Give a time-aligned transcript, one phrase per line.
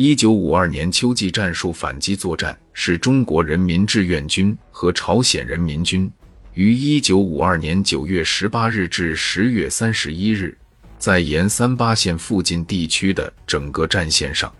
[0.00, 6.08] 一九五二年秋季战术反击作战是中国人民志愿军和朝鲜人民军
[6.54, 10.56] 于一九五二年九月十八日至十月三十一日，
[11.00, 14.54] 在沿三八线附近地区的整个战线上，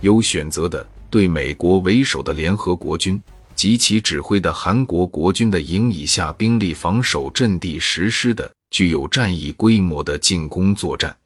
[0.00, 3.22] 有选择的对美国为首的联合国军
[3.54, 11.16] 及其指挥的韩国国军的营以下兵力防守阵地实施的具有战役规模的进攻作战。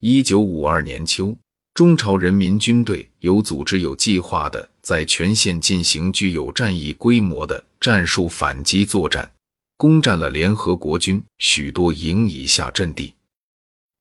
[0.00, 1.38] 一九五二年秋。
[1.74, 9.30] 中朝人民军队有组织、有计划的在全线进行具有战役规模的战术反击作战，
[9.76, 13.14] 攻占了联合国军许多营以下阵地。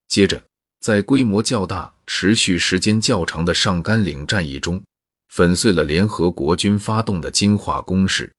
[0.07, 0.43] 接着，
[0.81, 4.81] 在规模较大、持续时间较长的上甘岭战役中，
[5.29, 8.29] 粉碎了联合国军发动的金化攻势。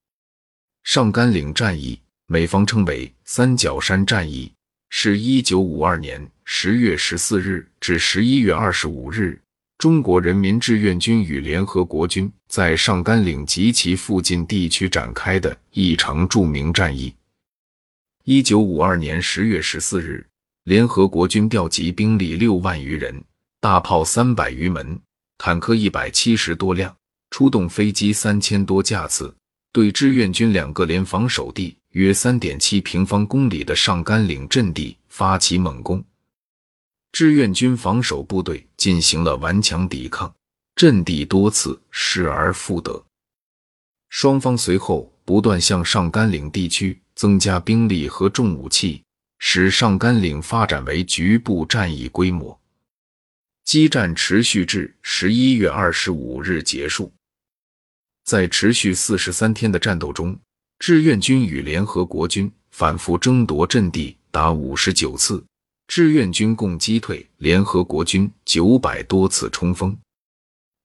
[0.82, 4.52] 上甘岭战役，美方称为“三角山战役”。
[4.92, 9.40] 是一九五二年十月十四日至十一月二十五日，
[9.78, 17.14] 中国人民志愿军与联合国军在上甘岭及其附近地区展开的一场著名战役。
[18.24, 20.26] 一九五二年十月十四日，
[20.64, 23.22] 联合国军调集兵力六万余人，
[23.60, 25.00] 大炮三百余门，
[25.38, 26.94] 坦克一百七十多辆，
[27.30, 29.32] 出动飞机三千多架次，
[29.72, 31.76] 对志愿军两个连防守地。
[31.92, 36.04] 约三点七平方公里的上甘岭阵地发起猛攻，
[37.12, 40.32] 志愿军防守部队进行了顽强抵抗，
[40.74, 43.04] 阵地多次失而复得。
[44.08, 49.02] 双方随后不断向上甘岭地区增加兵力和重武器，
[49.38, 52.58] 使上甘岭发展为局部战役规模。
[53.64, 57.12] 激战持续至十一月二十五日结束，
[58.24, 60.38] 在持续四十三天的战斗中。
[60.80, 65.44] 志愿军与联合国军反复争夺阵地达五十九次，
[65.90, 69.98] 志愿军共击退联合国军九百多次冲锋，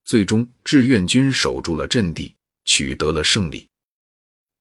[0.04, 2.34] 最终志愿军守住了阵地，
[2.66, 3.68] 取得了胜利。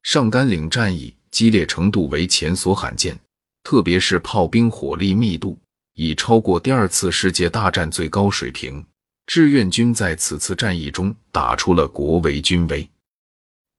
[0.03, 3.19] 上甘岭战役激烈程度为前所罕见，
[3.63, 5.59] 特别是炮兵火力密度
[5.95, 8.85] 已超过第二次世界大战最高水平。
[9.25, 12.87] 志愿军在此次战役中打出了国威军威。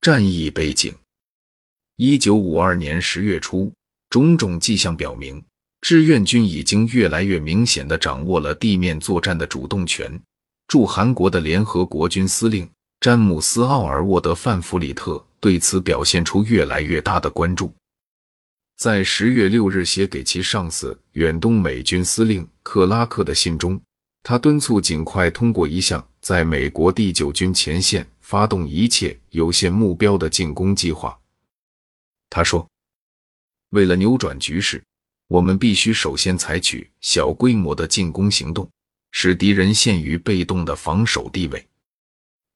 [0.02, 0.92] 战役背景。
[1.98, 3.72] 一九五二年十月初，
[4.10, 5.46] 种种迹象表明，
[5.88, 10.20] 志愿军已经越来越明显的掌握了地面作战的主动权。
[10.68, 12.68] 驻韩国的联合国军司令
[13.00, 17.72] 詹姆斯·奥尔沃德·范弗里特对此表现出越来越大的关注。
[18.78, 23.80] 在十月六日写给其上司远东美军司令克拉克的信中，
[24.24, 31.16] 他敦促尽快通过一项在美国第九军前线发动一切有限目标的进攻计划。
[32.32, 32.68] 他说
[33.70, 34.84] ：“为了扭转局势，
[35.28, 38.70] 我们必须首先采取小规模的进攻行动，
[39.12, 41.66] 使敌人陷于被动的防守地位。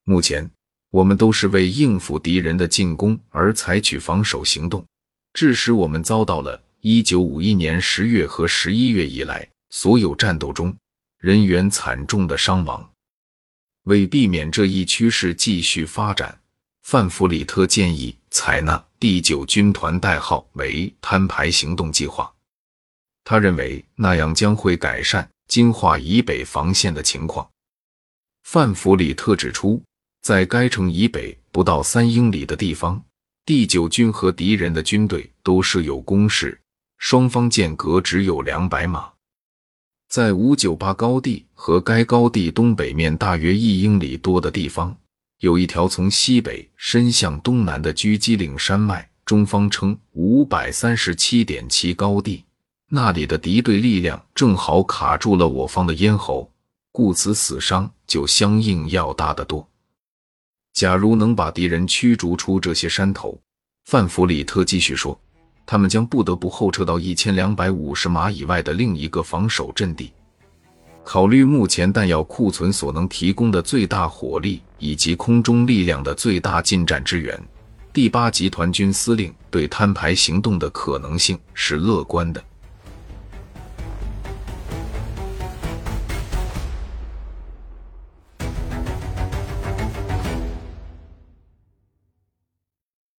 [0.03, 0.49] 目前，
[0.91, 4.85] 我们都是为应付敌人的进攻而采取防守行动，
[5.33, 10.75] 致使我们遭到了1951年10月和11月以来所有战斗中
[11.19, 12.89] 人员惨重的伤亡。
[13.83, 16.35] 为避免这一趋势继续发展。”
[16.81, 22.33] 范弗里特建议采纳第九军团代号为“摊牌行动计划”，
[23.23, 27.47] 他认为那样将会改善金化以北防线的情况。
[28.43, 29.81] 范弗里特指出，
[30.21, 33.03] 在该城以北不到三英里的地方，
[33.45, 36.59] 第九军和敌人的军队都设有工事，
[36.97, 39.11] 双方间隔只有两百码。
[40.07, 44.95] 在五九八高地和该高地东北面大约一英里多的地方。
[45.39, 52.43] 有一条从西北伸向东南的狙击岭山脉，中方称五百三十七点七高地，
[52.91, 56.51] 那里的敌对力量正好卡住了我方的咽喉，
[56.91, 59.67] 故此死伤就相应要大得多。
[60.73, 63.39] 假如能把敌人驱逐出这些山头，
[63.85, 65.19] 范弗里特继续说，
[65.67, 70.11] 他们将不得不后撤到一千两百五十码以外的另一个防守阵地。
[71.03, 77.39] 考虑目前弹药库存所能提供的最大火力以及空中力量的最大进展支援，
[77.93, 82.43] 第八集团军司令对摊牌行动的可能性是乐观的。